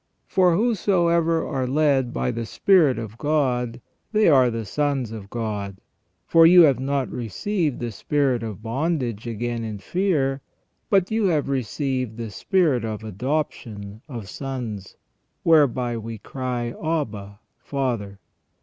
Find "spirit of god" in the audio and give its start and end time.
2.47-3.79